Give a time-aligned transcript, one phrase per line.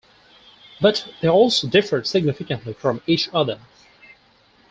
[0.81, 3.59] But they also differed significantly from each other.